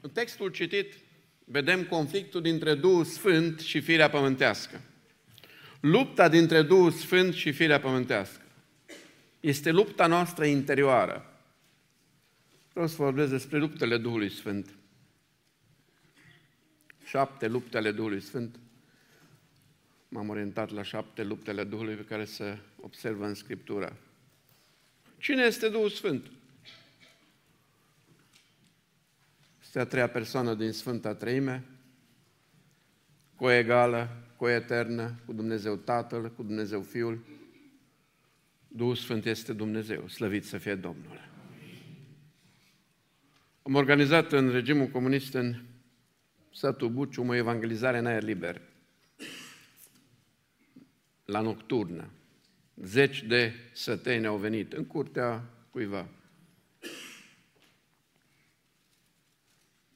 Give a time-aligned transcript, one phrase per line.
[0.00, 0.94] În textul citit
[1.44, 4.80] vedem conflictul dintre Duhul Sfânt și firea pământească.
[5.80, 8.42] Lupta dintre Duhul Sfânt și firea pământească.
[9.40, 11.40] Este lupta noastră interioară.
[12.72, 14.74] Vreau să vorbesc despre luptele Duhului Sfânt.
[17.04, 18.58] Șapte lupte ale Duhului Sfânt.
[20.08, 23.96] M-am orientat la șapte luptele Duhului pe care se observă în Scriptură.
[25.18, 26.30] Cine este Duhul Sfânt?
[29.76, 31.64] Este a treia persoană din Sfânta Treime,
[33.34, 37.24] coegală, coeternă cu Dumnezeu Tatăl, cu Dumnezeu Fiul.
[38.68, 41.28] Duhul Sfânt este Dumnezeu, slăvit să fie Domnul.
[43.62, 45.62] Am organizat în regimul comunist în
[46.52, 48.60] satul Bucium o evangelizare în aer liber,
[51.24, 52.10] la nocturnă.
[52.74, 56.08] Zeci de săteni au venit în curtea cuiva.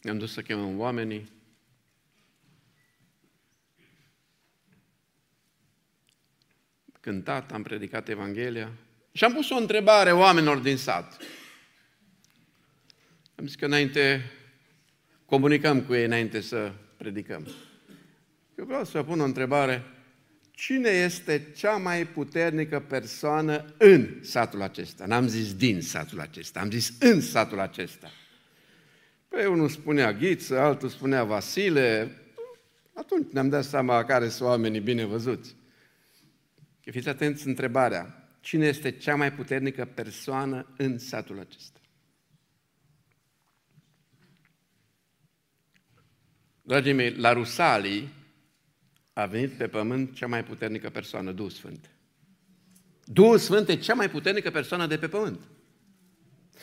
[0.02, 1.30] Ne-am dus să chemăm oamenii.
[7.01, 8.73] Cântat, am predicat Evanghelia
[9.12, 11.16] și am pus o întrebare oamenilor din sat.
[13.34, 14.30] Am zis că înainte
[15.24, 17.46] comunicăm cu ei înainte să predicăm.
[18.59, 19.84] Eu vreau să pun o întrebare.
[20.51, 25.06] Cine este cea mai puternică persoană în satul acesta?
[25.06, 28.10] N-am zis din satul acesta, am zis în satul acesta.
[29.30, 32.16] Păi unul spunea Ghiță, altul spunea Vasile.
[32.92, 35.56] Atunci ne-am dat seama care sunt oamenii bine văzuți.
[36.80, 38.30] Fiți atenți întrebarea.
[38.40, 41.80] Cine este cea mai puternică persoană în satul acesta?
[46.62, 48.12] Dragii mei, la Rusalii
[49.12, 51.90] a venit pe pământ cea mai puternică persoană, Duhul Sfânt.
[53.04, 55.40] Duhul Sfânt e cea mai puternică persoană de pe pământ.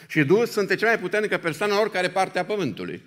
[0.07, 3.01] Și Duhul Sfânt e cea mai puternică persoană în oricare parte a pământului.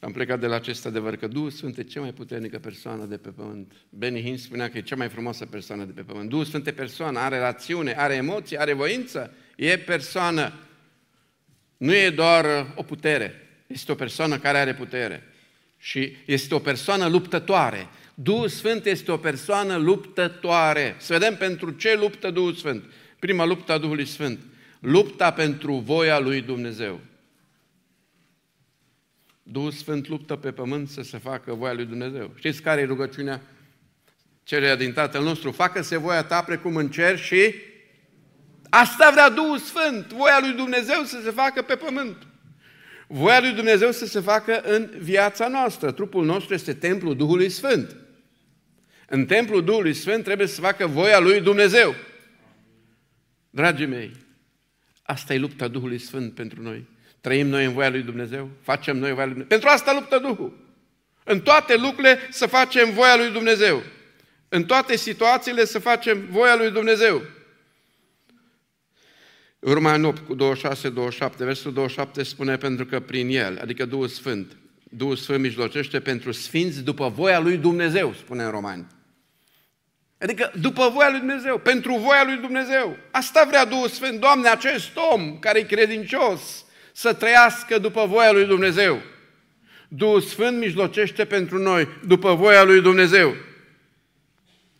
[0.00, 3.16] Am plecat de la acest adevăr că Duhul Sfânt e cea mai puternică persoană de
[3.16, 3.72] pe pământ.
[3.88, 6.28] Benny Hinn spunea că e cea mai frumoasă persoană de pe pământ.
[6.28, 10.52] Duhul Sfânt e persoană, are rațiune, are emoții, are voință, e persoană.
[11.76, 15.22] Nu e doar o putere, este o persoană care are putere
[15.78, 17.88] și este o persoană luptătoare.
[18.14, 20.96] Duhul Sfânt este o persoană luptătoare.
[20.98, 22.84] Să vedem pentru ce luptă Duhul Sfânt.
[23.18, 24.38] Prima luptă a Duhului Sfânt.
[24.80, 27.00] Lupta pentru voia lui Dumnezeu.
[29.42, 32.32] Duhul Sfânt luptă pe pământ să se facă voia lui Dumnezeu.
[32.36, 33.42] Știți care e rugăciunea?
[34.42, 35.50] Cererea din Tatăl nostru.
[35.50, 37.54] Facă-se voia ta precum în cer și
[38.68, 40.12] asta vrea Duhul Sfânt.
[40.12, 42.26] Voia lui Dumnezeu să se facă pe pământ.
[43.06, 45.92] Voia lui Dumnezeu să se facă în viața noastră.
[45.92, 47.96] Trupul nostru este templul Duhului Sfânt.
[49.08, 51.94] În templul Duhului Sfânt trebuie să se facă voia lui Dumnezeu.
[53.50, 54.12] Dragii mei,
[55.06, 56.84] asta e lupta Duhului Sfânt pentru noi.
[57.20, 58.50] Trăim noi în voia lui Dumnezeu?
[58.62, 59.58] Facem noi voia lui Dumnezeu?
[59.58, 60.64] Pentru asta luptă Duhul.
[61.24, 63.82] În toate lucrurile să facem voia lui Dumnezeu.
[64.48, 67.22] În toate situațiile să facem voia lui Dumnezeu.
[69.58, 74.56] Urma 8 cu 26, 27, versul 27 spune pentru că prin el, adică Duhul Sfânt,
[74.90, 78.86] Duhul Sfânt mijlocește pentru sfinți după voia lui Dumnezeu, spune în Romani.
[80.18, 82.96] Adică după voia lui Dumnezeu, pentru voia lui Dumnezeu.
[83.10, 88.44] Asta vrea Duhul Sfânt, Doamne, acest om care e credincios să trăiască după voia lui
[88.44, 89.02] Dumnezeu.
[89.88, 93.34] Duhul Sfânt mijlocește pentru noi după voia lui Dumnezeu.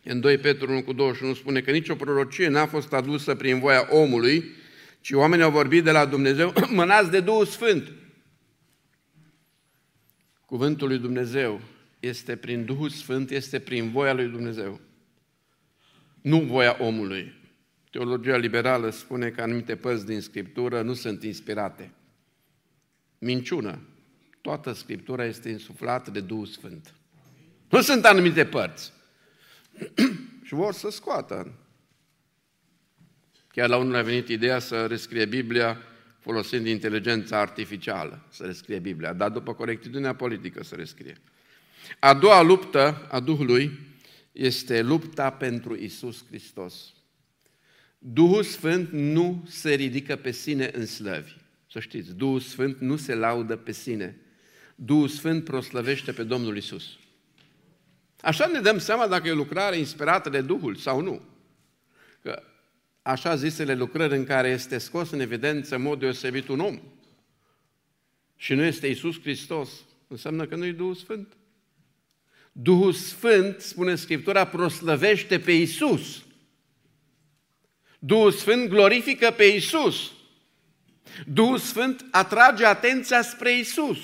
[0.03, 3.87] În 2 Petru 1 cu 21 spune că nicio prorocie n-a fost adusă prin voia
[3.89, 4.55] omului,
[5.01, 7.91] ci oamenii au vorbit de la Dumnezeu, mânați de Duhul Sfânt.
[10.45, 11.61] Cuvântul lui Dumnezeu
[11.99, 14.79] este prin Duhul Sfânt, este prin voia lui Dumnezeu.
[16.21, 17.33] Nu voia omului.
[17.91, 21.91] Teologia liberală spune că anumite părți din Scriptură nu sunt inspirate.
[23.17, 23.79] Minciună.
[24.41, 26.93] Toată Scriptura este insuflată de Duhul Sfânt.
[27.69, 28.93] Nu sunt anumite părți.
[30.43, 31.67] și vor să scoată
[33.57, 35.77] Chiar la unul a venit ideea să rescrie Biblia
[36.19, 41.17] folosind inteligența artificială să rescrie Biblia, dar după corectitudinea politică să rescrie.
[41.99, 43.79] A doua luptă a Duhului
[44.37, 46.93] este lupta pentru Isus Hristos.
[47.97, 51.31] Duhul Sfânt nu se ridică pe sine în slăvi.
[51.71, 54.17] Să știți, Duhul Sfânt nu se laudă pe sine.
[54.75, 56.97] Duhul Sfânt proslăvește pe Domnul Isus.
[58.21, 61.21] Așa ne dăm seama dacă e o lucrare inspirată de Duhul sau nu.
[62.21, 62.43] Că
[63.01, 66.81] așa zisele lucrări în care este scos în evidență în mod deosebit un om
[68.35, 69.69] și nu este Isus Hristos,
[70.07, 71.36] înseamnă că nu e Duhul Sfânt.
[72.61, 76.23] Duhul Sfânt, spune Scriptura, proslăvește pe Isus.
[77.99, 80.11] Duhul Sfânt glorifică pe Isus.
[81.25, 83.97] Duhul Sfânt atrage atenția spre Isus.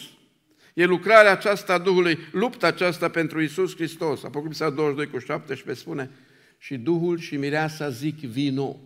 [0.74, 4.24] E lucrarea aceasta a Duhului, lupta aceasta pentru Isus Hristos.
[4.24, 6.12] Apocalipsa 22 cu 17 spune,
[6.58, 8.80] și Duhul și Mireasa zic vino.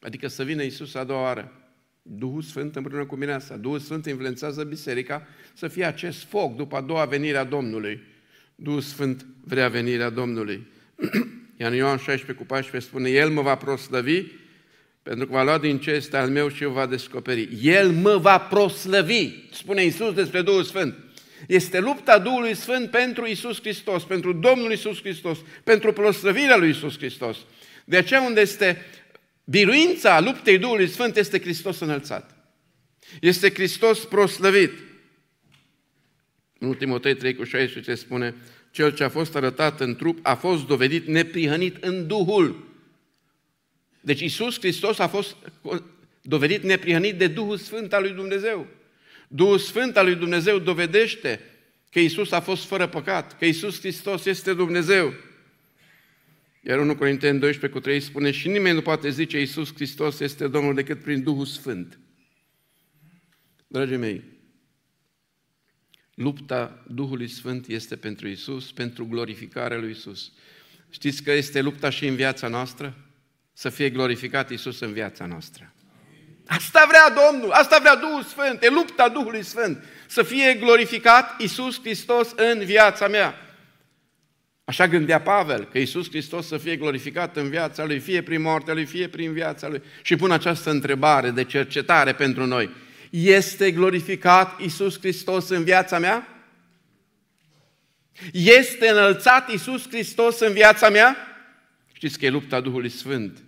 [0.00, 1.52] Adică să vină Isus a doua oară.
[2.02, 3.56] Duhul Sfânt împreună cu Mireasa.
[3.56, 8.14] Duhul Sfânt influențează biserica să fie acest foc după a doua venire a Domnului.
[8.56, 10.66] Duhul Sfânt vrea venirea Domnului.
[11.60, 14.24] Iar în Ioan 16 cu 14 spune, El mă va proslăvi
[15.02, 17.48] pentru că va lua din ce este al meu și o va descoperi.
[17.62, 20.94] El mă va proslăvi, spune Isus despre Duhul Sfânt.
[21.46, 26.96] Este lupta Duhului Sfânt pentru Isus Hristos, pentru Domnul Isus Hristos, pentru proslăvirea lui Isus
[26.96, 27.36] Hristos.
[27.84, 28.84] De aceea unde este
[29.44, 32.36] biruința luptei Duhului Sfânt este Hristos înălțat.
[33.20, 34.72] Este Hristos proslăvit.
[36.58, 38.34] În ultimul 3 cu 16 spune,
[38.70, 42.66] cel ce a fost arătat în trup a fost dovedit neprihănit în Duhul.
[44.00, 45.36] Deci Isus Hristos a fost
[46.22, 48.66] dovedit neprihănit de Duhul Sfânt al lui Dumnezeu.
[49.28, 51.40] Duhul Sfânt al lui Dumnezeu dovedește
[51.90, 55.14] că Isus a fost fără păcat, că Isus Hristos este Dumnezeu.
[56.62, 60.48] Iar 1 Corinteni 12 cu 3 spune și nimeni nu poate zice Isus Hristos este
[60.48, 61.98] Domnul decât prin Duhul Sfânt.
[63.66, 64.22] Dragii mei,
[66.16, 70.32] lupta Duhului Sfânt este pentru Isus, pentru glorificarea lui Isus.
[70.90, 72.96] Știți că este lupta și în viața noastră?
[73.52, 75.72] Să fie glorificat Isus în viața noastră.
[76.46, 79.84] Asta vrea Domnul, asta vrea Duhul Sfânt, e lupta Duhului Sfânt.
[80.06, 83.34] Să fie glorificat Isus Hristos în viața mea.
[84.64, 88.74] Așa gândea Pavel, că Isus Hristos să fie glorificat în viața lui, fie prin moartea
[88.74, 89.82] lui, fie prin viața lui.
[90.02, 92.70] Și pun această întrebare de cercetare pentru noi.
[93.10, 96.28] Este glorificat Isus Hristos în viața mea?
[98.32, 101.16] Este înălțat Isus Hristos în viața mea?
[101.92, 103.44] Știți că e lupta Duhului Sfânt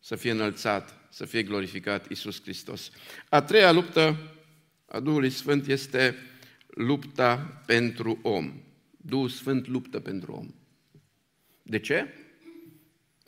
[0.00, 2.90] să fie înălțat să fie glorificat Isus Hristos.
[3.28, 4.16] A treia luptă
[4.86, 6.16] a Duhului Sfânt este
[6.66, 8.52] lupta pentru om.
[8.96, 10.54] Duhul Sfânt luptă pentru om.
[11.62, 12.14] De ce?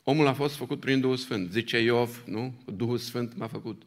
[0.03, 1.51] Omul a fost făcut prin Duhul Sfânt.
[1.51, 2.63] Zice Iov, nu?
[2.65, 3.81] Duhul Sfânt m-a făcut.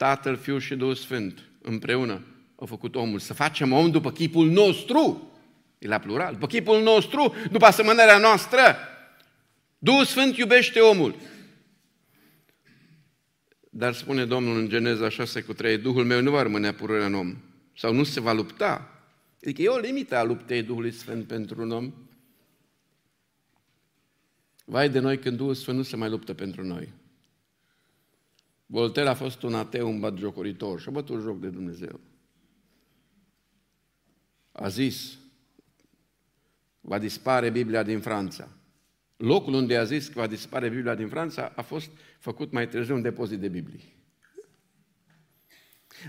[0.00, 2.24] Tatăl, Fiul și Duhul Sfânt împreună
[2.56, 3.18] au făcut omul.
[3.18, 5.30] Să facem om după chipul nostru.
[5.78, 6.32] E la plural.
[6.32, 8.60] După chipul nostru, după asemănarea noastră.
[9.78, 11.14] Duhul Sfânt iubește omul.
[13.70, 17.14] Dar spune Domnul în Geneza 6 cu 3, Duhul meu nu va rămâne pură în
[17.14, 17.36] om,
[17.76, 19.02] sau nu se va lupta.
[19.42, 21.92] Adică e o limită a luptei Duhului Sfânt pentru un om.
[24.64, 26.98] Vai de noi când Duhul Sfânt nu se mai luptă pentru noi.
[28.72, 32.00] Voltaire a fost un ateu, un batjocoritor și a bătut joc de Dumnezeu.
[34.52, 35.18] A zis,
[36.80, 38.48] va dispare Biblia din Franța.
[39.16, 42.94] Locul unde a zis că va dispare Biblia din Franța a fost făcut mai târziu
[42.94, 43.96] un depozit de Biblii.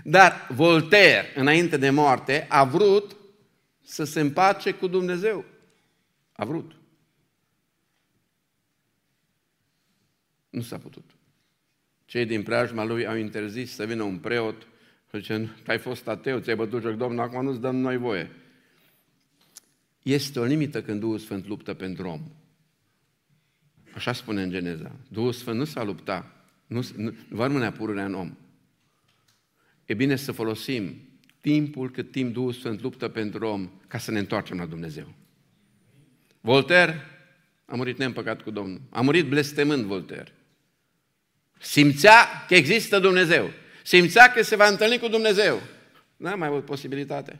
[0.04, 3.16] Dar Voltaire, înainte de moarte, a vrut
[3.80, 5.44] să se împace cu Dumnezeu.
[6.32, 6.76] A vrut.
[10.50, 11.16] Nu s-a putut.
[12.12, 14.66] Cei din preajma lui au interzis să vină un preot
[15.10, 18.30] și zice, ai fost ateu, ți-ai bătut joc, Domnul, acum nu-ți dăm noi voie.
[20.02, 22.20] Este o limită când Duhul Sfânt luptă pentru om.
[23.94, 24.96] Așa spune în Geneza.
[25.08, 28.36] Duhul Sfânt nu s-a luptat, nu, nu, nu va rămâne pururea în om.
[29.84, 30.94] E bine să folosim
[31.40, 35.14] timpul cât timp Duhul Sfânt luptă pentru om ca să ne întoarcem la Dumnezeu.
[36.40, 37.00] Voltaire
[37.64, 38.80] a murit neîmpăcat cu Domnul.
[38.90, 40.32] A murit blestemând Voltaire.
[41.62, 43.50] Simțea că există Dumnezeu.
[43.82, 45.60] Simțea că se va întâlni cu Dumnezeu.
[46.16, 47.38] N-a mai avut posibilitate.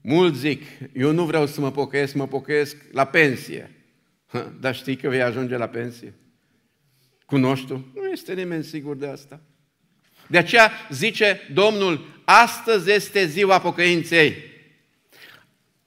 [0.00, 0.62] Mulți zic,
[0.92, 3.70] eu nu vreau să mă pocăiesc, mă pocăiesc la pensie.
[4.60, 6.14] Dar știi că vei ajunge la pensie?
[7.24, 7.92] Cunoști tu?
[7.94, 9.40] Nu este nimeni sigur de asta.
[10.26, 14.36] De aceea zice Domnul, astăzi este ziua pocăinței.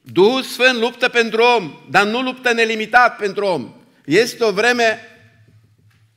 [0.02, 3.74] Duhul Sfânt luptă pentru om, dar nu luptă nelimitat pentru om.
[4.06, 5.00] Este o vreme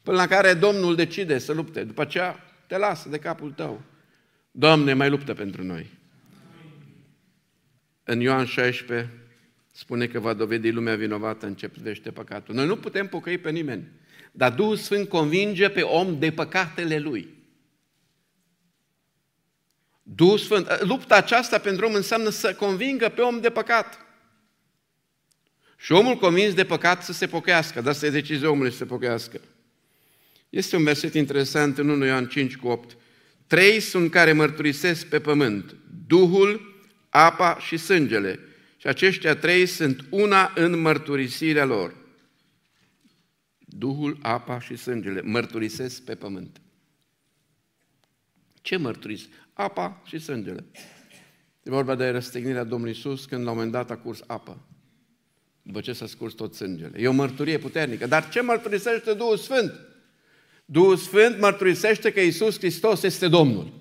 [0.02, 1.84] până la care Domnul decide să lupte.
[1.84, 3.82] După aceea te lasă de capul tău.
[4.50, 5.90] Doamne, mai luptă pentru noi.
[8.04, 9.10] În Ioan 16,
[9.72, 12.54] spune că va dovedi lumea vinovată în ce privește păcatul.
[12.54, 13.88] Noi nu putem pocăi pe nimeni,
[14.32, 17.28] dar Duhul Sfânt convinge pe om de păcatele lui.
[20.02, 23.98] Duhul Sfânt, lupta aceasta pentru om înseamnă să convingă pe om de păcat.
[25.76, 29.40] Și omul convins de păcat să se pocăiască, dar să decizie omului să se pocăiască.
[30.52, 32.96] Este un verset interesant în 1 Ioan 5 cu 8.
[33.46, 36.74] Trei sunt care mărturisesc pe pământ, Duhul,
[37.08, 38.38] apa și sângele,
[38.76, 41.96] și aceștia trei sunt una în mărturisirea lor.
[43.58, 46.60] Duhul, apa și sângele mărturisesc pe pământ.
[48.62, 49.28] Ce mărturis?
[49.52, 50.64] Apa și sângele.
[51.62, 54.66] E vorba de răstignirea Domnului Isus când la un moment dat a curs apă.
[55.62, 56.98] După ce s-a scurs tot sângele.
[56.98, 58.06] E o mărturie puternică.
[58.06, 59.90] Dar ce mărturisește Duhul Sfânt?
[60.72, 63.72] Duhul Sfânt mărturisește că Isus Hristos este Domnul.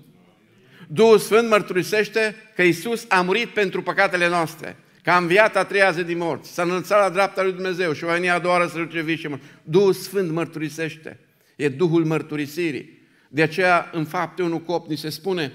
[0.88, 5.92] Duhul Sfânt mărturisește că Isus a murit pentru păcatele noastre, că a înviat a treia
[5.92, 8.68] zi din morți, s-a înălțat la dreapta lui Dumnezeu și va veni a doua oară
[8.68, 9.42] să duce vii și mort.
[9.64, 11.20] Duhul Sfânt mărturisește.
[11.56, 13.00] E Duhul mărturisirii.
[13.30, 15.54] De aceea, în fapte 1 cop, ni se spune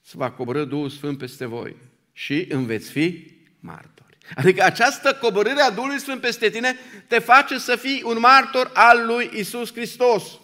[0.00, 1.76] să va coborâ Duhul Sfânt peste voi
[2.12, 3.95] și îmi veți fi martori.
[4.34, 6.76] Adică această coborâre a Duhului Sfânt peste tine
[7.08, 10.38] te face să fii un martor al lui Isus Hristos.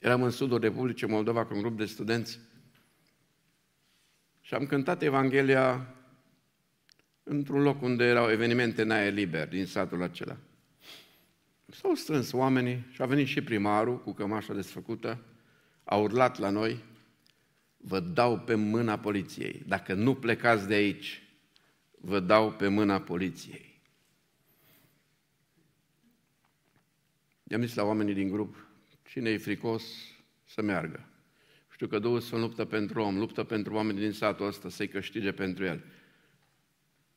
[0.00, 2.38] Eram în sudul Republicii Moldova cu un grup de studenți
[4.40, 5.94] și am cântat Evanghelia
[7.22, 10.36] într-un loc unde erau evenimente în aer liber din satul acela.
[11.66, 15.18] S-au strâns oamenii și a venit și primarul cu cămașa desfăcută,
[15.84, 16.84] a urlat la noi,
[17.80, 19.62] vă dau pe mâna poliției.
[19.66, 21.22] Dacă nu plecați de aici,
[21.90, 23.80] vă dau pe mâna poliției.
[27.44, 28.66] I-am zis la oamenii din grup,
[29.08, 29.84] cine e fricos
[30.44, 31.08] să meargă.
[31.70, 35.32] Știu că Duhul Sfânt luptă pentru om, luptă pentru oamenii din satul ăsta să-i câștige
[35.32, 35.84] pentru el.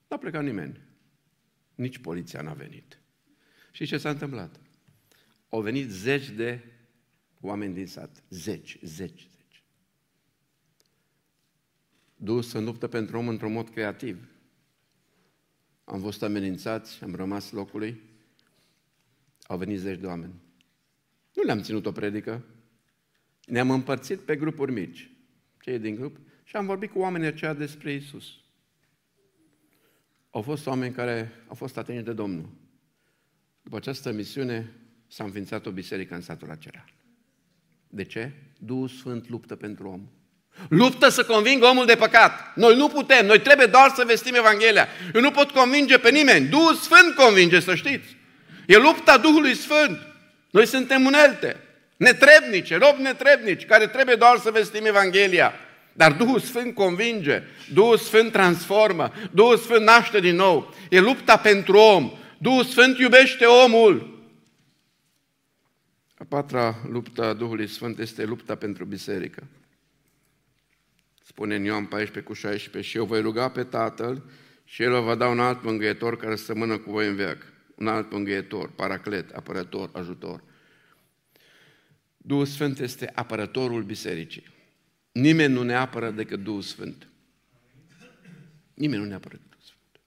[0.08, 0.79] N-a plecat nimeni.
[1.75, 3.00] Nici poliția n-a venit.
[3.72, 4.60] Și ce s-a întâmplat?
[5.50, 6.60] Au venit zeci de
[7.41, 8.24] oameni din sat.
[8.29, 9.27] Zeci, zeci,
[12.24, 12.27] zeci.
[12.27, 14.27] Duhul să luptă pentru om într-un mod creativ.
[15.84, 18.01] Am fost amenințați, am rămas locului.
[19.48, 20.34] Au venit zeci de oameni.
[21.34, 22.44] Nu le-am ținut o predică.
[23.46, 25.12] Ne-am împărțit pe grupuri mici,
[25.62, 28.25] cei din grup, și am vorbit cu oamenii aceia despre Isus.
[30.30, 32.50] Au fost oameni care au fost atinși de Domnul.
[33.62, 34.72] După această misiune
[35.08, 36.86] s-a înființat o biserică în satul acela.
[37.89, 38.32] De ce?
[38.60, 40.10] Duhul Sfânt luptă pentru om.
[40.69, 42.51] Luptă să convingă omul de păcat.
[42.55, 44.88] Noi nu putem, noi trebuie doar să vestim Evanghelia.
[45.13, 46.48] Eu nu pot convinge pe nimeni.
[46.48, 48.17] Duhul Sfânt convinge, să știți.
[48.67, 50.00] E lupta Duhului Sfânt.
[50.50, 51.60] Noi suntem unelte,
[51.98, 55.53] netrebnice, robi netrebnici, care trebuie doar să vestim Evanghelia.
[55.93, 57.43] Dar Duhul Sfânt convinge,
[57.74, 60.74] Duhul Sfânt transformă, Duhul Sfânt naște din nou.
[60.89, 62.12] E lupta pentru om.
[62.38, 64.22] Duhul Sfânt iubește omul.
[66.17, 69.43] A patra luptă a Duhului Sfânt este lupta pentru biserică.
[71.34, 74.24] Spune în Ioan 14 cu 16, și eu voi ruga pe Tatăl
[74.63, 77.38] și El vă va da un alt mângâietor care să mână cu voi în veac.
[77.75, 80.44] Un alt mângâietor, paraclet, apărător, ajutor.
[82.18, 84.48] Duhul Sfânt este apărătorul bisericii.
[85.12, 87.08] Nimeni nu ne apără decât Duhul Sfânt.
[88.74, 90.02] Nimeni nu ne apără decât Duhul Sfânt.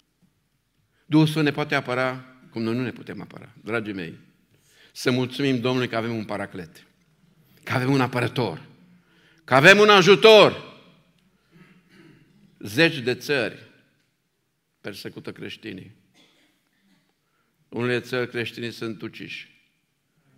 [1.07, 3.49] Duhul Sfânt ne poate apăra cum noi nu ne putem apăra.
[3.65, 4.19] Dragii mei,
[4.93, 6.87] să mulțumim Domnului că avem un paraclet,
[7.63, 8.63] că avem un apărător,
[9.45, 10.75] că avem un ajutor.
[12.67, 13.59] Zeci de țări
[14.81, 15.97] persecută creștinii.
[17.69, 19.51] Unele țări creștinii sunt uciși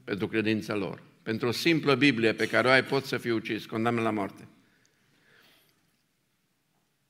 [0.04, 1.02] pentru credința lor.
[1.22, 4.48] Pentru o simplă Biblie pe care o ai, poți să fii ucis, condamnă la moarte.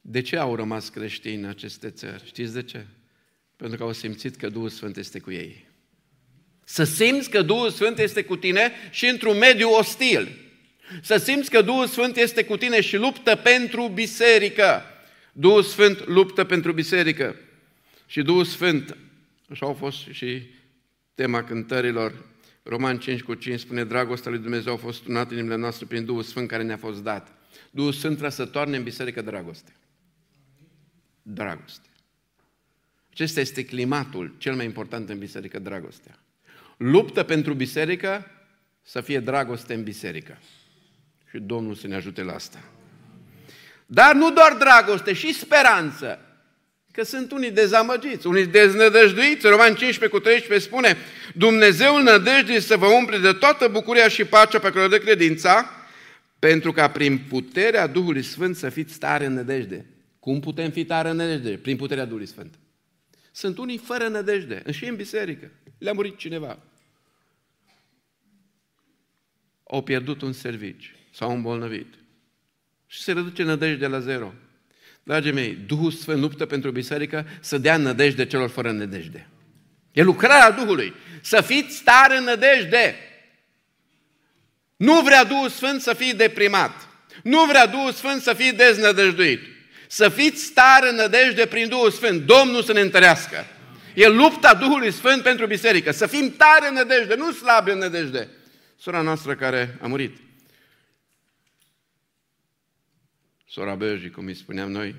[0.01, 2.27] De ce au rămas creștini în aceste țări?
[2.27, 2.87] Știți de ce?
[3.57, 5.67] Pentru că au simțit că Duhul Sfânt este cu ei.
[6.65, 10.29] Să simți că Duhul Sfânt este cu tine și într-un mediu ostil.
[11.03, 14.83] Să simți că Duhul Sfânt este cu tine și luptă pentru biserică.
[15.41, 17.37] Duhul Sfânt luptă pentru biserică.
[18.07, 18.97] Și Duhul Sfânt,
[19.49, 20.43] așa au fost și
[21.15, 22.25] tema cântărilor,
[22.63, 26.05] Roman 5 cu 5 spune, dragostea lui Dumnezeu a fost unată în inimile noastre prin
[26.05, 27.33] Duhul Sfânt care ne-a fost dat.
[27.71, 29.73] Duhul Sfânt trebuie să toarne în biserică dragoste.
[31.23, 31.89] Dragoste.
[33.11, 36.19] Acesta este climatul cel mai important în biserică, dragostea.
[36.77, 38.27] Luptă pentru biserică
[38.83, 40.39] să fie dragoste în biserică.
[41.31, 42.78] Și Domnul să ne ajute la asta.
[43.91, 46.19] Dar nu doar dragoste, și speranță.
[46.93, 49.47] Că sunt unii dezamăgiți, unii deznădăjduiți.
[49.47, 50.97] Roman 15 cu 13 spune
[51.35, 55.71] Dumnezeul nădejdii să vă umple de toată bucuria și pacea pe care o dă credința,
[56.39, 59.87] pentru ca prin puterea Duhului Sfânt să fiți tare în nădejde.
[60.21, 61.57] Cum putem fi tare în nădejde?
[61.57, 62.55] Prin puterea Duhului Sfânt.
[63.33, 65.51] Sunt unii fără nădejde, și în biserică.
[65.79, 66.59] Le-a murit cineva.
[69.65, 71.95] Au pierdut un servici, s-au îmbolnăvit.
[72.91, 74.35] Și se reduce nădejdea la zero.
[75.03, 79.29] Dragii mei, Duhul Sfânt luptă pentru biserică să dea nădejde celor fără nădejde.
[79.93, 80.95] E lucrarea Duhului.
[81.21, 82.95] Să fiți tare în nădejde.
[84.77, 86.89] Nu vrea Duhul Sfânt să fii deprimat.
[87.23, 89.41] Nu vrea Duhul Sfânt să fii deznădăjduit.
[89.87, 92.27] Să fiți tare în nădejde prin Duhul Sfânt.
[92.27, 93.47] Domnul să ne întărească.
[93.95, 95.91] E lupta Duhului Sfânt pentru biserică.
[95.91, 98.29] Să fim tare în nădejde, nu slabi în nădejde.
[98.79, 100.17] Sora noastră care a murit.
[103.51, 104.95] Sora Berji, cum îi spuneam noi,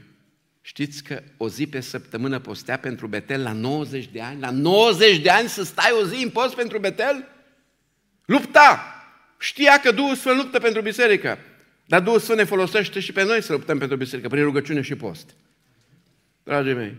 [0.62, 4.40] știți că o zi pe săptămână postea pentru Betel la 90 de ani?
[4.40, 7.28] La 90 de ani să stai o zi în post pentru Betel?
[8.26, 8.94] Lupta!
[9.40, 11.38] Știa că Duhul Sfânt luptă pentru biserică.
[11.86, 14.96] Dar Duhul Sfânt ne folosește și pe noi să luptăm pentru biserică, prin rugăciune și
[14.96, 15.36] post.
[16.44, 16.96] Dragii mei,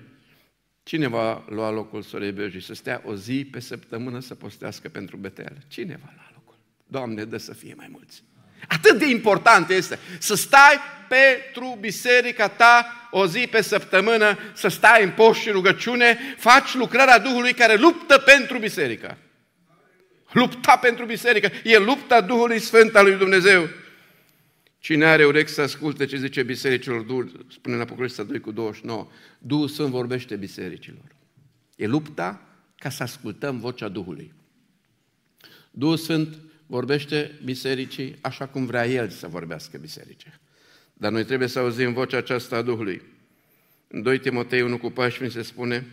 [0.83, 5.17] cine va lua locul sorei Bergi să stea o zi pe săptămână să postească pentru
[5.17, 5.57] Betel?
[5.69, 6.57] Cine va lua locul?
[6.87, 8.23] Doamne, dă să fie mai mulți.
[8.69, 15.03] Atât de important este să stai pentru biserica ta o zi pe săptămână, să stai
[15.03, 19.19] în post și rugăciune, faci lucrarea Duhului care luptă pentru biserică.
[20.33, 21.51] Lupta pentru biserică.
[21.65, 23.69] E lupta Duhului Sfânt al lui Dumnezeu.
[24.79, 29.09] Cine are urechi să asculte ce zice bisericilor, Duhul, spune în Apocalipsa 2 cu 29,
[29.39, 31.05] Duhul Sfânt vorbește bisericilor.
[31.77, 32.43] E lupta
[32.79, 34.33] ca să ascultăm vocea Duhului.
[35.71, 36.39] Duhul Sfânt
[36.71, 40.33] vorbește bisericii așa cum vrea El să vorbească bisericii.
[40.93, 43.03] Dar noi trebuie să auzim vocea aceasta a Duhului.
[43.89, 45.87] În 2 Timotei 1 cu 14 se spune,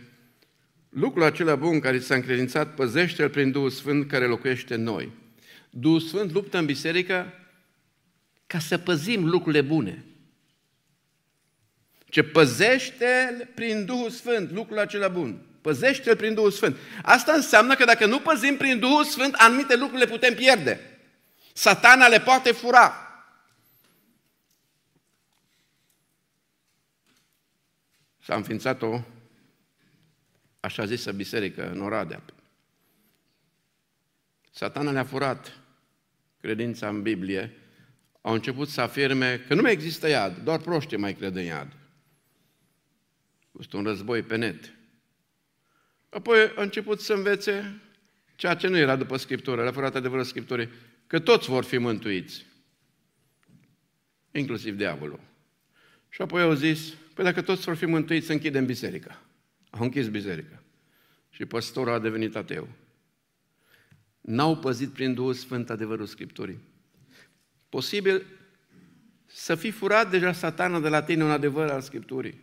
[0.88, 5.12] lucrul acela bun care ți s-a încredințat, păzește-l prin Duhul Sfânt care locuiește în noi.
[5.70, 7.32] Duhul Sfânt luptă în biserică
[8.46, 10.04] ca să păzim lucrurile bune.
[12.08, 15.47] Ce păzește prin Duhul Sfânt lucrul acela bun.
[15.68, 16.76] Păzește-l prin Duhul Sfânt.
[17.02, 21.00] Asta înseamnă că dacă nu păzim prin Duhul Sfânt, anumite lucruri le putem pierde.
[21.52, 22.92] Satana le poate fura.
[28.22, 29.00] S-a înființat o
[30.60, 32.22] așa zisă biserică în Oradea.
[34.50, 35.58] Satana le-a furat
[36.40, 37.56] credința în Biblie
[38.20, 41.72] au început să afirme că nu mai există iad, doar proști mai cred în iad.
[43.58, 44.72] Este un război pe net.
[46.08, 47.80] Apoi a început să învețe
[48.36, 50.68] ceea ce nu era după Scriptură, le-a furat adevărul Scripturii,
[51.06, 52.46] că toți vor fi mântuiți,
[54.30, 55.20] inclusiv diavolul.
[56.08, 59.22] Și apoi au zis, păi dacă toți vor fi mântuiți, să închidem biserica.
[59.70, 60.62] Au închis biserica.
[61.30, 62.68] Și păstorul a devenit ateu.
[64.20, 66.58] N-au păzit prin Duhul Sfânt adevărul Scripturii.
[67.68, 68.26] Posibil
[69.26, 72.40] să fi furat deja satana de la tine un adevăr al Scripturii.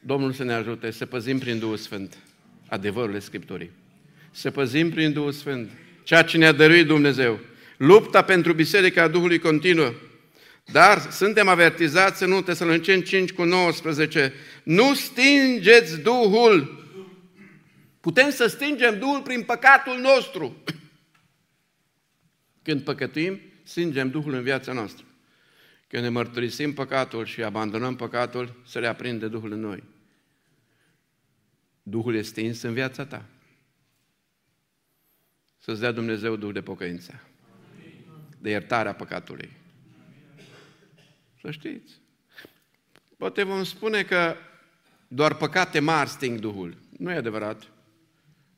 [0.00, 2.16] Domnul să ne ajute să păzim prin Duhul Sfânt
[2.68, 3.70] adevărul Scripturii.
[4.30, 5.70] Să păzim prin Duhul Sfânt
[6.02, 7.40] ceea ce ne-a dăruit Dumnezeu.
[7.76, 9.92] Lupta pentru Biserica Duhului continuă.
[10.72, 14.32] Dar suntem avertizați în 1 Tesaloniceni 5 cu 19.
[14.62, 16.84] Nu stingeți Duhul.
[18.00, 20.62] Putem să stingem Duhul prin păcatul nostru.
[22.62, 25.04] Când păcătuim, singem Duhul în viața noastră.
[25.90, 29.82] Când ne mărturisim păcatul și abandonăm păcatul, se reaprinde Duhul în noi.
[31.82, 33.24] Duhul este stins în viața ta.
[35.58, 37.22] Să-ți dea Dumnezeu Duhul de pocăință,
[38.38, 39.50] de iertarea păcatului.
[41.40, 42.00] Să știți.
[43.16, 44.36] Poate vom spune că
[45.08, 46.76] doar păcate mari sting Duhul.
[46.98, 47.68] Nu e adevărat.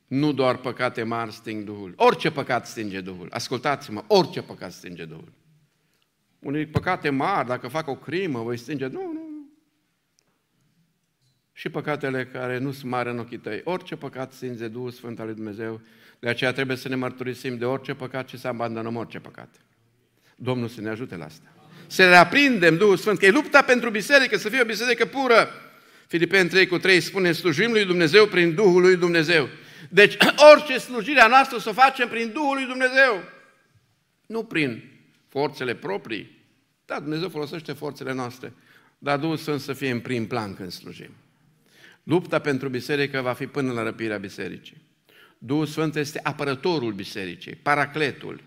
[0.07, 1.93] Nu doar păcate mari sting Duhul.
[1.97, 3.29] Orice păcat stinge Duhul.
[3.31, 5.33] Ascultați-mă, orice păcat stinge Duhul.
[6.43, 8.87] Unii păcate mari, dacă fac o crimă, voi stinge.
[8.87, 9.51] Nu, nu, nu.
[11.53, 13.61] Și păcatele care nu sunt mari în ochii tăi.
[13.65, 15.81] Orice păcat stinge Duhul Sfânt al lui Dumnezeu.
[16.19, 19.55] De aceea trebuie să ne mărturisim de orice păcat și să abandonăm orice păcat.
[20.37, 21.53] Domnul să ne ajute la asta.
[21.87, 25.49] Să reaprindem Duhul Sfânt, că e lupta pentru biserică, să fie o biserică pură.
[26.07, 29.49] Filipeni 3 cu 3 spune, slujim lui Dumnezeu prin Duhul lui Dumnezeu.
[29.89, 30.17] Deci
[30.53, 33.23] orice slujire a noastră să o facem prin Duhul lui Dumnezeu.
[34.27, 34.92] Nu prin
[35.33, 36.39] forțele proprii.
[36.85, 38.53] Da, Dumnezeu folosește forțele noastre,
[38.99, 41.11] dar Duhul Sfânt să fie în prim plan când slujim.
[42.03, 44.83] Lupta pentru biserică va fi până la răpirea bisericii.
[45.39, 48.43] Duhul Sfânt este apărătorul bisericii, paracletul.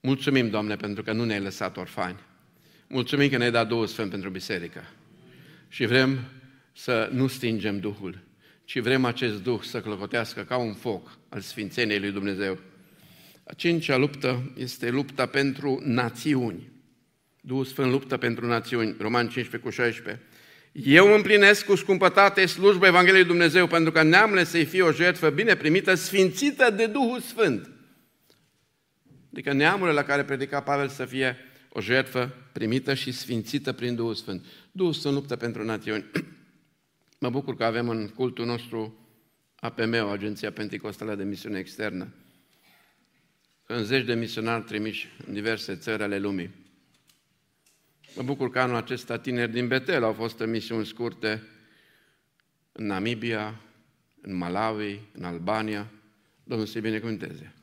[0.00, 2.18] Mulțumim, Doamne, pentru că nu ne-ai lăsat orfani.
[2.86, 4.84] Mulțumim că ne-ai dat Duhul Sfânt pentru biserică.
[5.68, 6.18] Și vrem
[6.72, 8.18] să nu stingem Duhul,
[8.64, 12.58] ci vrem acest Duh să clocotească ca un foc al Sfințeniei lui Dumnezeu.
[13.44, 16.70] A cincea luptă este lupta pentru națiuni.
[17.40, 20.22] Duhul Sfânt luptă pentru națiuni, Roman 15 cu 16.
[20.72, 25.30] Eu îmi împlinesc cu scumpătate slujba Evangheliei Dumnezeu pentru ca neamurile să-i fie o jertfă
[25.30, 27.70] bine primită, sfințită de Duhul Sfânt.
[29.32, 31.36] Adică neamurile la care predica Pavel să fie
[31.68, 34.44] o jertfă primită și sfințită prin Duhul Sfânt.
[34.72, 36.04] Duhul Sfânt luptă pentru națiuni.
[37.18, 38.96] Mă bucur că avem în cultul nostru
[39.56, 42.12] APM, o Agenția Pentecostală de Misiune Externă.
[43.72, 46.50] Sunt zeci de misionari trimiși în diverse țări ale lumii.
[48.16, 51.42] Mă bucur că anul acesta tineri din Betel au fost în misiuni scurte
[52.72, 53.60] în Namibia,
[54.20, 55.90] în Malawi, în Albania,
[56.44, 57.54] Domnul să-i binecuvânteze.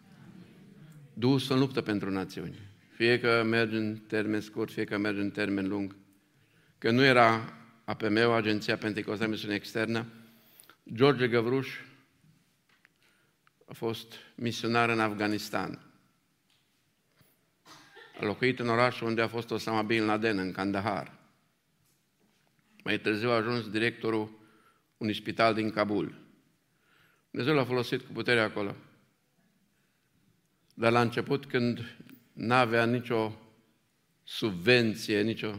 [1.13, 2.60] Duhul să luptă pentru națiuni.
[2.95, 5.95] Fie că merge în termen scurt, fie că merge în termen lung.
[6.78, 10.06] Că nu era APM-ul, Agenția Pentecostal Misiune Externă,
[10.93, 11.69] George Găvruș
[13.65, 15.84] a fost misionar în Afganistan.
[18.19, 21.17] A locuit în orașul unde a fost Osama Bin Laden, în Kandahar.
[22.84, 24.39] Mai târziu a ajuns directorul
[24.97, 26.15] unui spital din Kabul.
[27.32, 28.75] Dumnezeu l-a folosit cu putere acolo.
[30.73, 31.97] Dar la început, când
[32.34, 33.38] n-avea nicio
[34.23, 35.51] subvenție, nicio...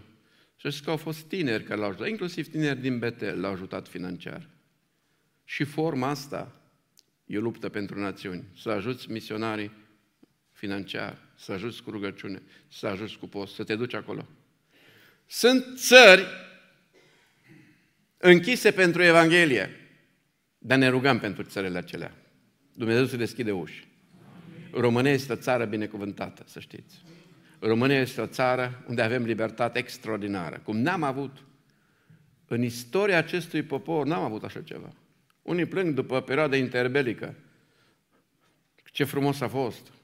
[0.56, 3.88] Și știți că au fost tineri care l-au ajutat, inclusiv tineri din Betel l-au ajutat
[3.88, 4.48] financiar.
[5.44, 6.60] Și forma asta
[7.26, 8.44] e o luptă pentru națiuni.
[8.56, 9.70] Să ajuți misionarii
[10.60, 14.26] financiar, să ajuți cu rugăciune, să ajuți cu post, să te duci acolo.
[15.26, 16.26] Sunt țări
[18.16, 19.70] închise pentru Evanghelie,
[20.58, 22.14] dar ne rugăm pentru țările acelea.
[22.72, 23.88] Dumnezeu să deschide uși.
[24.72, 27.02] România este o țară binecuvântată, să știți.
[27.58, 31.44] România este o țară unde avem libertate extraordinară, cum n-am avut
[32.46, 34.92] în istoria acestui popor, n-am avut așa ceva.
[35.42, 37.34] Unii plâng după perioada interbelică.
[38.84, 39.98] Ce frumos a fost!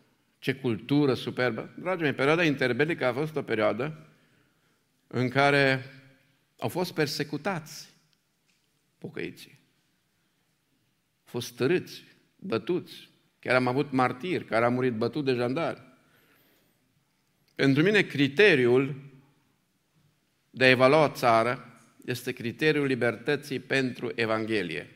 [0.47, 1.75] Ce cultură superbă!
[1.79, 4.07] Dragii mei, perioada interbelică a fost o perioadă
[5.07, 5.85] în care
[6.59, 7.95] au fost persecutați
[8.99, 9.59] pocăiții.
[11.11, 12.05] Au fost stărâți,
[12.37, 13.11] bătuți.
[13.39, 15.83] Chiar am avut martiri care a murit bătut de jandari.
[17.55, 18.95] Pentru mine criteriul
[20.51, 24.91] de a evalua o țară este criteriul libertății pentru Evanghelie.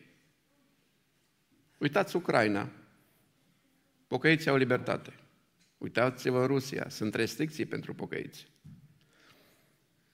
[1.78, 2.68] Uitați Ucraina.
[4.06, 5.14] Pocăiții au libertate.
[5.80, 6.86] Uitați-vă Rusia.
[6.88, 8.46] Sunt restricții pentru pocăiți.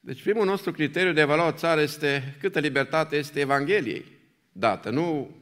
[0.00, 4.04] Deci primul nostru criteriu de a evalua o țară este câtă libertate este Evangheliei
[4.52, 5.36] dată, nu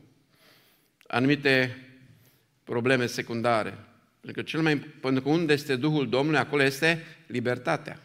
[1.07, 1.77] anumite
[2.65, 3.79] probleme secundare.
[4.21, 8.01] Pentru că, cel mai, pentru că unde este Duhul Domnului, acolo este libertatea.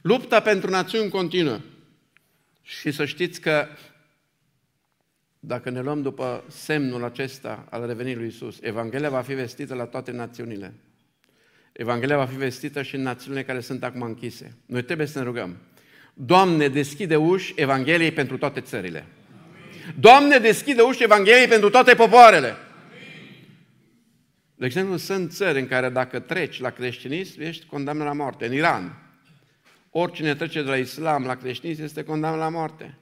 [0.00, 1.60] Lupta pentru națiuni continuă.
[2.62, 3.66] Și să știți că
[5.46, 9.84] dacă ne luăm după semnul acesta al revenirii lui Isus, Evanghelia va fi vestită la
[9.84, 10.74] toate națiunile.
[11.72, 14.56] Evanghelia va fi vestită și în națiunile care sunt acum închise.
[14.66, 15.56] Noi trebuie să ne rugăm.
[16.14, 19.06] Doamne, deschide uși Evangheliei pentru toate țările.
[19.98, 22.54] Doamne, deschide uși Evangheliei pentru toate popoarele.
[24.54, 28.46] De exemplu, sunt țări în care dacă treci la creștinism, ești condamnat la moarte.
[28.46, 29.02] În Iran,
[29.90, 32.98] oricine trece de la islam la creștinism este condamnat la moarte.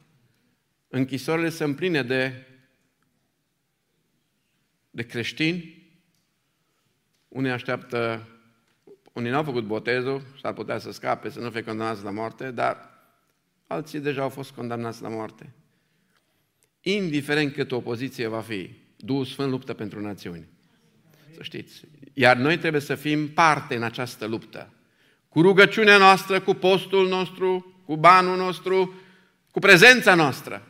[0.97, 2.47] Închisorile sunt pline de,
[4.91, 5.83] de creștini.
[7.29, 8.29] Unii așteaptă,
[9.13, 12.91] unii n-au făcut botezul, s-ar putea să scape, să nu fie condamnați la moarte, dar
[13.67, 15.53] alții deja au fost condamnați la moarte.
[16.81, 20.49] Indiferent cât opoziție va fi, Duhul Sfânt luptă pentru națiuni.
[21.37, 21.85] Să știți.
[22.13, 24.73] Iar noi trebuie să fim parte în această luptă.
[25.29, 28.95] Cu rugăciunea noastră, cu postul nostru, cu banul nostru,
[29.51, 30.69] cu prezența noastră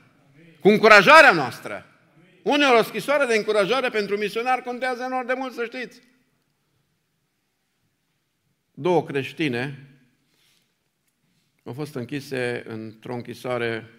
[0.65, 1.87] cu încurajarea noastră.
[2.43, 6.01] Uneori o scrisoare de încurajare pentru misionar contează enorm de mult, să știți.
[8.75, 9.89] Două creștine
[11.65, 13.91] au fost închise într-o închisoare,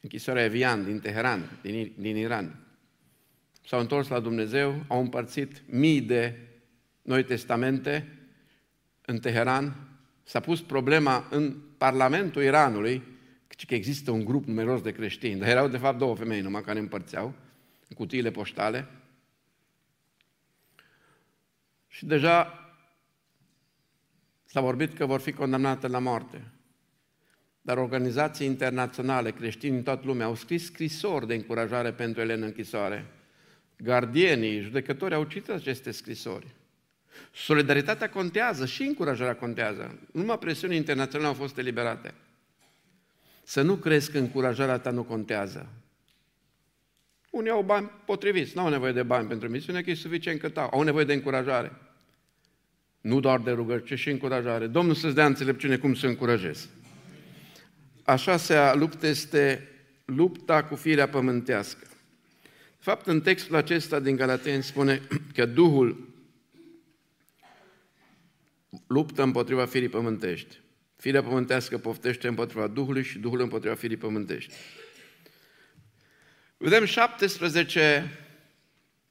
[0.00, 2.56] închisoarea Evian din Teheran, din, din Iran.
[3.66, 6.38] S-au întors la Dumnezeu, au împărțit mii de
[7.02, 8.18] Noi Testamente
[9.06, 9.74] în Teheran.
[10.24, 13.11] S-a pus problema în Parlamentul Iranului
[13.60, 16.78] că există un grup numeros de creștini, dar erau de fapt două femei numai care
[16.78, 17.34] împărțeau
[17.88, 18.88] în cutiile poștale.
[21.88, 22.62] Și deja
[24.44, 26.44] s-a vorbit că vor fi condamnate la moarte.
[27.62, 32.42] Dar organizații internaționale, creștini în toată lumea, au scris scrisori de încurajare pentru ele în
[32.42, 33.06] închisoare.
[33.76, 36.46] Gardienii, judecătorii au citit aceste scrisori.
[37.32, 39.98] Solidaritatea contează și încurajarea contează.
[40.12, 42.14] Numai presiuni internaționale au fost eliberate.
[43.42, 45.68] Să nu crezi că încurajarea ta nu contează.
[47.30, 50.56] Unii au bani potriviți, nu au nevoie de bani pentru misiune, că e suficient cât
[50.56, 50.68] au.
[50.72, 51.72] Au nevoie de încurajare.
[53.00, 54.66] Nu doar de rugări, ci și încurajare.
[54.66, 56.68] Domnul să-ți dea înțelepciune cum să încurajezi.
[58.02, 59.68] Așa se luptă este
[60.04, 61.86] lupta cu firea pământească.
[62.82, 65.02] De fapt, în textul acesta din Galateni spune
[65.36, 66.08] că Duhul
[68.86, 70.60] luptă împotriva firii pământești.
[71.02, 74.54] Firea pământească poftește împotriva Duhului și Duhul împotriva firii pământești.
[76.56, 78.18] Vedem 17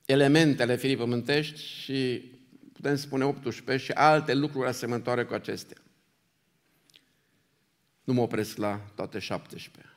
[0.05, 2.31] elemente ale firii pământești și
[2.73, 5.77] putem spune 18 și alte lucruri asemănătoare cu acestea.
[8.03, 9.95] Nu mă opresc la toate 17.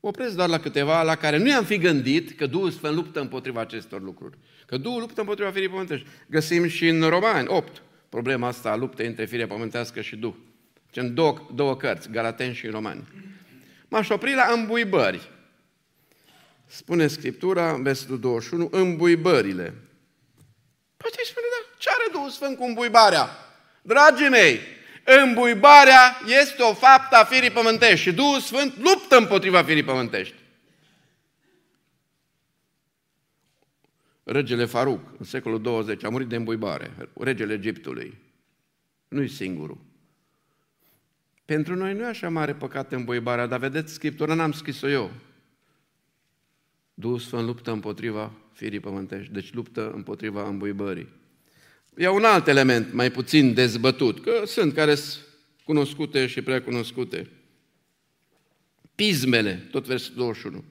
[0.00, 3.60] opresc doar la câteva la care nu i-am fi gândit că Duhul Sfânt luptă împotriva
[3.60, 4.38] acestor lucruri.
[4.66, 6.06] Că Duhul luptă împotriva firii pământești.
[6.26, 10.34] Găsim și în Romani 8 problema asta a luptei între firea pământească și Duh.
[10.94, 13.08] În două, două cărți, Galateni și Romani.
[13.88, 15.30] M-aș opri la îmbuibări.
[16.66, 19.74] Spune Scriptura, în versetul 21, îmbuibările.
[20.96, 23.28] Poate spune, da, ce are Duhul Sfânt cu îmbuibarea?
[23.82, 24.60] Dragii mei,
[25.04, 30.34] îmbuibarea este o faptă a firii pământești și Duhul Sfânt luptă împotriva firii pământești.
[34.24, 38.18] Regele Faruc, în secolul 20, a murit de îmbuibare, regele Egiptului.
[39.08, 39.78] Nu-i singurul.
[41.50, 45.10] Pentru noi nu e așa mare păcat îmbuibarea, dar vedeți, Scriptura n-am scris-o eu.
[46.94, 51.08] Duhul Sfânt luptă împotriva firii pământești, deci luptă împotriva îmbuibării.
[51.96, 55.24] E un alt element mai puțin dezbătut, că sunt care sunt
[55.64, 57.30] cunoscute și prea cunoscute.
[58.94, 60.64] Pismele, tot versetul 21.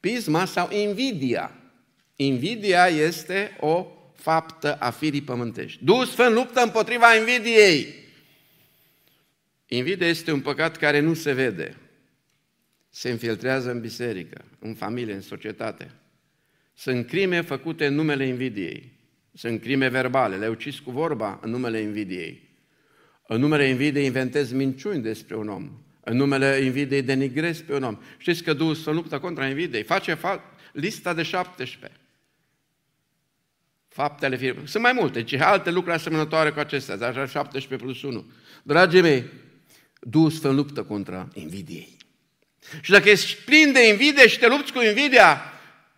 [0.00, 1.52] Pisma sau invidia.
[2.16, 5.84] Invidia este o faptă a firii pământești.
[5.84, 8.04] Duhul Sfânt luptă împotriva invidiei.
[9.66, 11.76] Invidia este un păcat care nu se vede.
[12.88, 15.90] Se infiltrează în biserică, în familie, în societate.
[16.74, 18.92] Sunt crime făcute în numele invidiei.
[19.34, 22.48] Sunt crime verbale, le-ai ucis cu vorba în numele invidiei.
[23.26, 25.70] În numele invidiei inventezi minciuni despre un om.
[26.00, 27.98] În numele invidiei denigrezi pe un om.
[28.18, 29.82] Știți că Duhul să luptă contra invidiei.
[29.82, 30.40] Face fa-
[30.72, 32.00] lista de 17.
[33.88, 34.62] Faptele firme.
[34.64, 38.30] Sunt mai multe, ci alte lucruri asemănătoare cu acestea, dar așa 17 plus 1.
[38.62, 39.24] Dragii mei,
[40.08, 41.96] Duhul Sfânt luptă contra invidiei.
[42.80, 45.40] Și dacă ești plin de invidie și te lupți cu invidia,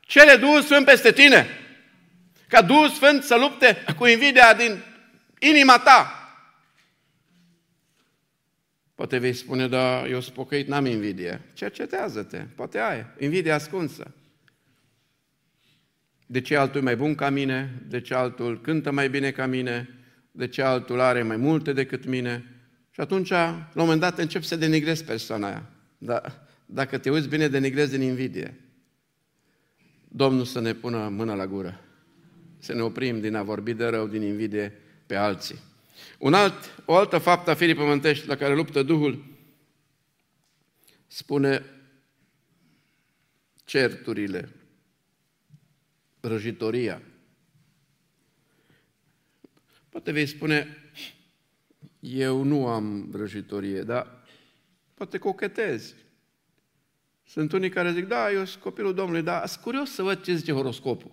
[0.00, 1.46] cere Duhul Sfânt peste tine.
[2.48, 4.82] Ca Duhul Sfânt să lupte cu invidia din
[5.38, 6.12] inima ta.
[8.94, 11.40] Poate vei spune, da, eu sunt pocăit, n-am invidie.
[11.54, 13.06] Cercetează-te, poate ai.
[13.18, 14.14] Invidia ascunsă.
[16.26, 17.82] De ce altul e mai bun ca mine?
[17.86, 19.88] De ce altul cântă mai bine ca mine?
[20.30, 22.57] De ce altul are mai multe decât mine?
[22.98, 25.70] Și atunci, la un moment dat, încep să denigrezi persoana aia.
[25.98, 28.60] Dar dacă te uiți bine, denigrezi din invidie.
[30.08, 31.80] Domnul să ne pună mâna la gură.
[32.58, 35.58] Să ne oprim din a vorbi de rău, din invidie pe alții.
[36.18, 39.24] Un alt, o altă faptă a firii pământești la care luptă Duhul
[41.06, 41.64] spune
[43.64, 44.48] certurile,
[46.20, 47.02] răjitoria.
[49.88, 50.87] Poate vei spune,
[52.00, 54.24] eu nu am vrăjitorie, dar
[54.94, 55.94] poate cochetezi.
[57.26, 60.34] Sunt unii care zic, da, eu sunt copilul Domnului, dar sunt curios să văd ce
[60.34, 61.10] zice horoscopul.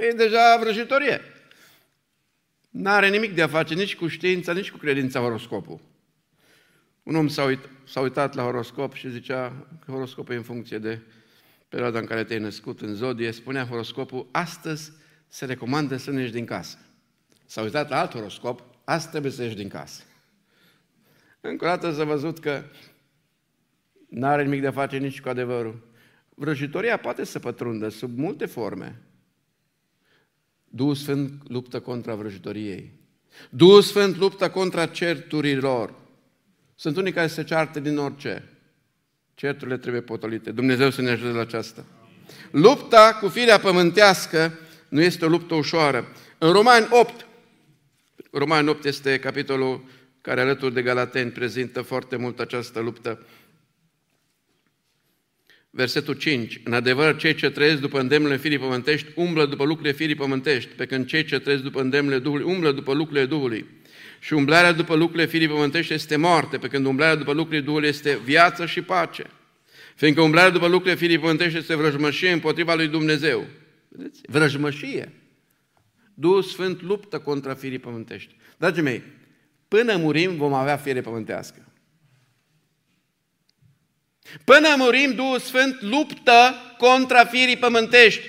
[0.00, 1.20] E deja vrăjitorie.
[2.70, 5.80] N-are nimic de a face nici cu știința, nici cu credința horoscopul.
[7.02, 10.78] Un om s-a, uit, s-a uitat la horoscop și zicea că horoscopul e în funcție
[10.78, 11.00] de
[11.68, 13.30] perioada în care te-ai născut în zodie.
[13.30, 14.92] Spunea horoscopul, astăzi
[15.28, 16.78] se recomandă să nu ieși din casă.
[17.46, 20.02] S-a uitat la alt horoscop, azi trebuie să ieși din casă.
[21.40, 22.64] Încă o dată s-a văzut că
[24.08, 25.88] nu are nimic de a face nici cu adevărul.
[26.28, 29.00] Vrăjitoria poate să pătrundă sub multe forme.
[30.64, 32.92] Duhul Sfânt luptă contra vrăjitoriei.
[33.50, 35.94] Duhul Sfânt luptă contra certurilor.
[36.74, 38.48] Sunt unii care se ceartă din orice.
[39.34, 40.50] Certurile trebuie potolite.
[40.52, 41.84] Dumnezeu să ne ajute la aceasta.
[42.50, 46.06] Lupta cu firea pământească nu este o luptă ușoară.
[46.38, 47.26] În Romani 8,
[48.30, 49.84] Romani 8 este capitolul
[50.20, 53.26] care alături de Galateni prezintă foarte mult această luptă.
[55.70, 56.60] Versetul 5.
[56.64, 60.86] În adevăr, cei ce trăiesc după îndemnele firii pământești umblă după lucrurile firii pământești, pe
[60.86, 63.66] când cei ce trăiesc după îndemnele Duhului umblă după lucrurile Duhului.
[64.20, 68.20] Și umblarea după lucrurile firii pământești este moarte, pe când umblarea după lucrurile Duhului este
[68.24, 69.24] viață și pace.
[69.94, 73.46] Fiindcă umblarea după lucrurile firii pământești este vrăjmășie împotriva lui Dumnezeu.
[73.88, 74.20] Vedeți?
[74.26, 75.12] Vrăjmășie.
[76.20, 78.36] Duhul Sfânt luptă contra firii pământești.
[78.56, 79.02] Dragii mei,
[79.68, 81.72] până murim vom avea fire pământească.
[84.44, 88.28] Până murim, Duhul Sfânt luptă contra firii pământești.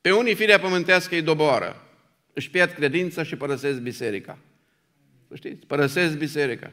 [0.00, 1.88] Pe unii firea pământească îi doboară.
[2.32, 4.38] Își pierd credința și părăsesc biserica.
[5.28, 6.72] Să știți, părăsesc biserica.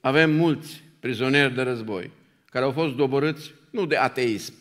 [0.00, 2.10] Avem mulți prizonieri de război
[2.44, 4.54] care au fost doborâți nu de ateism,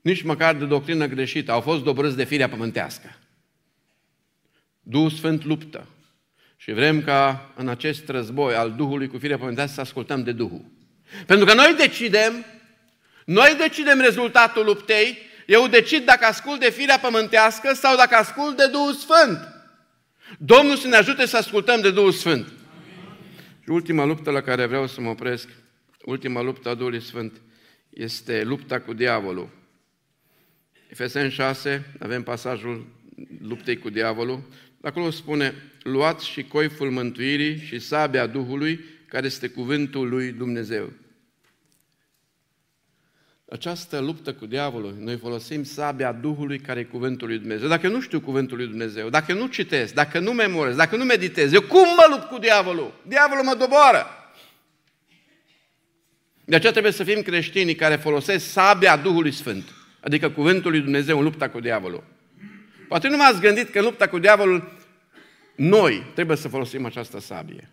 [0.00, 3.18] nici măcar de doctrină greșită, au fost doborâți de firea pământească.
[4.82, 5.86] Duhul Sfânt luptă.
[6.56, 10.64] Și vrem ca în acest război al Duhului cu firea pământească să ascultăm de Duhul.
[11.26, 12.44] Pentru că noi decidem,
[13.24, 18.66] noi decidem rezultatul luptei, eu decid dacă ascult de firea pământească sau dacă ascult de
[18.66, 19.38] Duhul Sfânt.
[20.38, 22.46] Domnul să ne ajute să ascultăm de Duhul Sfânt.
[23.62, 25.48] Și ultima luptă la care vreau să mă opresc,
[26.04, 27.40] ultima luptă a Duhului Sfânt,
[27.90, 29.59] este lupta cu diavolul.
[30.90, 32.86] Efeseni 6, avem pasajul
[33.42, 34.42] luptei cu diavolul.
[34.80, 40.92] Acolo spune, luați și coiful mântuirii și sabia Duhului, care este cuvântul lui Dumnezeu.
[43.50, 47.68] Această luptă cu diavolul, noi folosim sabia Duhului care e cuvântul lui Dumnezeu.
[47.68, 51.52] Dacă nu știu cuvântul lui Dumnezeu, dacă nu citesc, dacă nu memorez, dacă nu meditez,
[51.52, 53.00] eu cum mă lupt cu diavolul?
[53.06, 54.06] Diavolul mă doboară.
[56.44, 61.18] De aceea trebuie să fim creștinii care folosesc sabia Duhului Sfânt, adică cuvântul lui Dumnezeu
[61.18, 62.04] în lupta cu diavolul.
[62.88, 64.78] Poate nu m-ați gândit că în lupta cu diavolul
[65.56, 67.70] noi trebuie să folosim această sabie.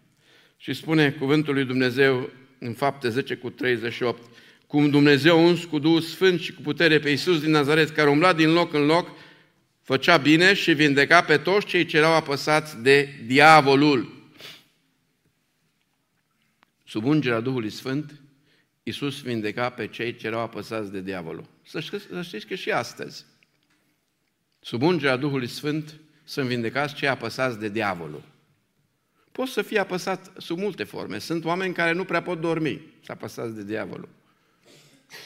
[0.57, 4.21] Și spune cuvântul lui Dumnezeu în fapte 10 cu 38,
[4.67, 8.33] cum Dumnezeu uns cu Duhul Sfânt și cu putere pe Iisus din Nazaret, care umbla
[8.33, 9.09] din loc în loc,
[9.81, 14.15] făcea bine și vindeca pe toți cei ce erau apăsați de diavolul.
[16.85, 18.21] Sub ungerea Duhului Sfânt,
[18.83, 21.45] Iisus vindeca pe cei ce erau apăsați de diavolul.
[21.67, 23.25] Să știți, să știți că și astăzi,
[24.59, 28.23] sub ungerea Duhului Sfânt, sunt vindecați cei apăsați de diavolul.
[29.31, 31.17] Poți să fii apăsat sub multe forme.
[31.17, 34.09] Sunt oameni care nu prea pot dormi, să apăsați de diavolul.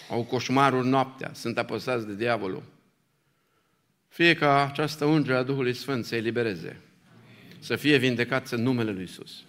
[0.09, 2.63] Au coșmaruri noaptea, sunt apăsați de diavolul.
[4.07, 6.81] Fie ca această ungere a Duhului Sfânt să elibereze,
[7.59, 9.43] să fie vindecați în numele Lui Isus.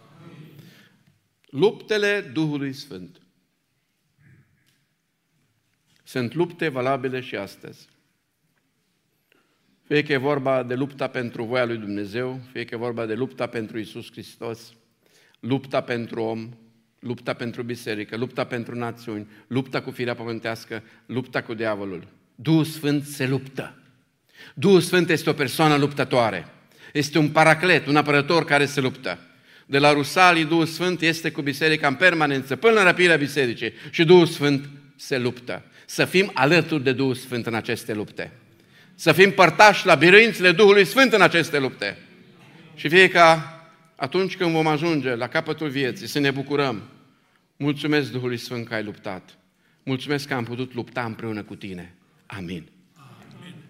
[1.50, 3.21] Luptele Duhului Sfânt
[6.12, 7.88] sunt lupte valabile și astăzi.
[9.86, 13.14] Fie că e vorba de lupta pentru voia lui Dumnezeu, fie că e vorba de
[13.14, 14.72] lupta pentru Isus Hristos,
[15.40, 16.48] lupta pentru om,
[16.98, 22.08] lupta pentru biserică, lupta pentru națiuni, lupta cu firea pământească, lupta cu diavolul.
[22.34, 23.74] Duhul Sfânt se luptă.
[24.54, 26.46] Duhul Sfânt este o persoană luptătoare.
[26.92, 29.18] Este un paraclet, un apărător care se luptă.
[29.66, 33.72] De la Rusalii, Duhul Sfânt este cu biserica în permanență, până la răpirea bisericii.
[33.90, 35.64] Și Duhul Sfânt se luptă.
[35.92, 38.32] Să fim alături de Duhul Sfânt în aceste lupte.
[38.94, 41.98] Să fim părtași la biruințele Duhului Sfânt în aceste lupte.
[42.74, 43.60] Și fie ca
[43.96, 46.82] atunci când vom ajunge la capătul vieții să ne bucurăm.
[47.56, 49.38] Mulțumesc Duhului Sfânt că ai luptat.
[49.82, 51.94] Mulțumesc că am putut lupta împreună cu tine.
[52.26, 52.68] Amin.